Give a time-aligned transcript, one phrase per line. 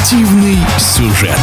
[0.00, 1.38] Спортивный сюжет.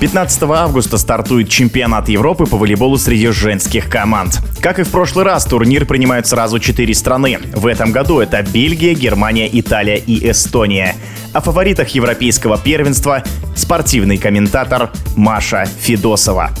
[0.00, 4.40] 15 августа стартует чемпионат Европы по волейболу среди женских команд.
[4.62, 7.40] Как и в прошлый раз, турнир принимают сразу четыре страны.
[7.54, 10.96] В этом году это Бельгия, Германия, Италия и Эстония.
[11.34, 13.22] О фаворитах европейского первенства
[13.54, 16.52] спортивный комментатор Маша Федосова.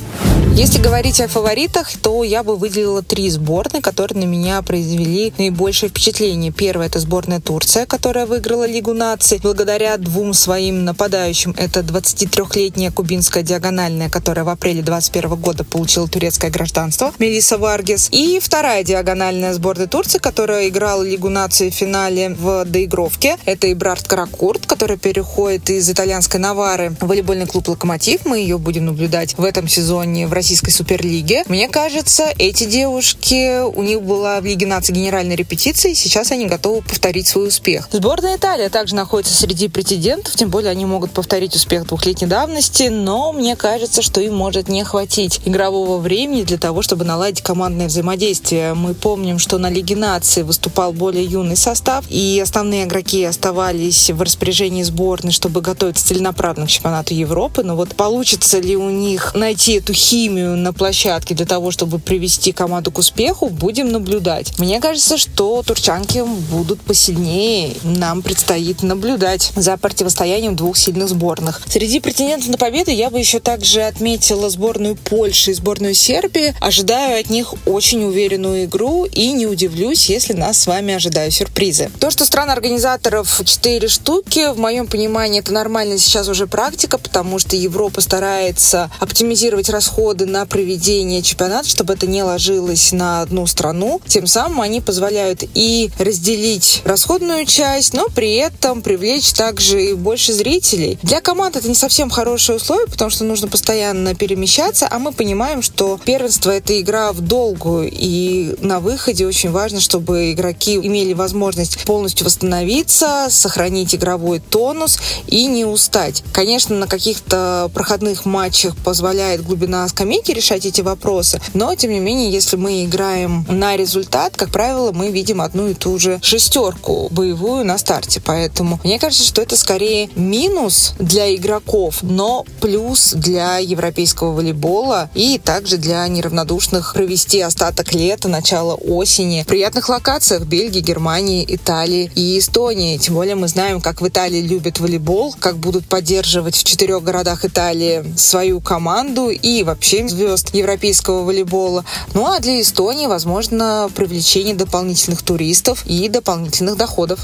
[0.54, 5.88] Если говорить о фаворитах, то я бы выделила три сборные, которые на меня произвели наибольшее
[5.88, 6.52] впечатление.
[6.52, 11.54] Первая– это сборная Турция, которая выиграла Лигу наций благодаря двум своим нападающим.
[11.56, 18.10] Это 23-летняя кубинская диагональная, которая в апреле 2021 года получила турецкое гражданство, Мелиса Варгес.
[18.12, 23.38] И вторая диагональная сборная Турции, которая играла Лигу наций в финале в доигровке.
[23.46, 28.26] Это Ибрард Каракурт, который переходит из итальянской Навары в волейбольный клуб «Локомотив».
[28.26, 31.44] Мы ее будем наблюдать в этом сезоне в российской суперлиге.
[31.46, 36.46] Мне кажется, эти девушки, у них была в Лиге наций генеральная репетиция, и сейчас они
[36.46, 37.88] готовы повторить свой успех.
[37.92, 43.32] Сборная Италии также находится среди претендентов, тем более они могут повторить успех двухлетней давности, но
[43.32, 48.74] мне кажется, что им может не хватить игрового времени для того, чтобы наладить командное взаимодействие.
[48.74, 54.20] Мы помним, что на Лиге наций выступал более юный состав, и основные игроки оставались в
[54.20, 57.62] распоряжении сборной, чтобы готовиться целенаправленно к чемпионату Европы.
[57.62, 61.98] Но вот получится ли у них найти эту химию химию на площадке для того, чтобы
[61.98, 64.58] привести команду к успеху, будем наблюдать.
[64.58, 67.74] Мне кажется, что турчанки будут посильнее.
[67.82, 71.60] Нам предстоит наблюдать за противостоянием двух сильных сборных.
[71.68, 76.54] Среди претендентов на победу я бы еще также отметила сборную Польши и сборную Сербии.
[76.60, 81.90] Ожидаю от них очень уверенную игру и не удивлюсь, если нас с вами ожидают сюрпризы.
[82.00, 87.38] То, что стран организаторов 4 штуки, в моем понимании, это нормальная сейчас уже практика, потому
[87.38, 93.46] что Европа старается оптимизировать расходы расходы на проведение чемпионата, чтобы это не ложилось на одну
[93.46, 94.00] страну.
[94.06, 100.32] Тем самым они позволяют и разделить расходную часть, но при этом привлечь также и больше
[100.32, 100.98] зрителей.
[101.02, 105.62] Для команд это не совсем хорошее условие, потому что нужно постоянно перемещаться, а мы понимаем,
[105.62, 111.84] что первенство— это игра в долгую, и на выходе очень важно, чтобы игроки имели возможность
[111.84, 116.22] полностью восстановиться, сохранить игровой тонус и не устать.
[116.32, 121.98] Конечно, на каких-то проходных матчах позволяет глубина скамейки, скамейке решать эти вопросы, но, тем не
[121.98, 127.08] менее, если мы играем на результат, как правило, мы видим одну и ту же шестерку
[127.10, 133.56] боевую на старте, поэтому мне кажется, что это скорее минус для игроков, но плюс для
[133.56, 140.80] европейского волейбола и также для неравнодушных провести остаток лета, начало осени в приятных локациях Бельгии,
[140.80, 142.98] Германии, Италии и Эстонии.
[142.98, 147.46] Тем более мы знаем, как в Италии любят волейбол, как будут поддерживать в четырех городах
[147.46, 151.84] Италии свою команду и вообще 7 звезд европейского волейбола.
[152.14, 157.20] Ну а для Эстонии, возможно, привлечение дополнительных туристов и дополнительных доходов.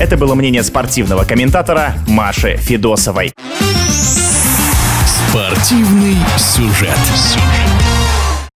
[0.00, 3.34] Это было мнение спортивного комментатора Маши Федосовой.
[5.28, 6.98] Спортивный сюжет.